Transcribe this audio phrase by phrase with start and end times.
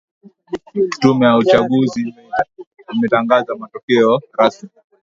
[0.99, 2.03] tume ya uchaguzi
[2.93, 4.69] imetangaza matokeo rasmi